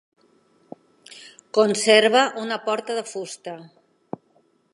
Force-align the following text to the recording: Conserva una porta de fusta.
Conserva 1.57 2.25
una 2.45 2.61
porta 2.71 2.97
de 3.01 3.05
fusta. 3.15 3.55